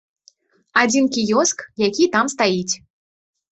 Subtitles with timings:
[0.83, 1.57] Адзін кіёск,
[1.87, 2.75] які там стаіць.